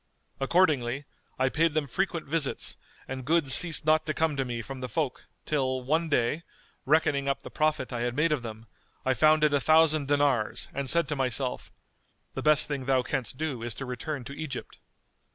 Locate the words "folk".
4.89-5.27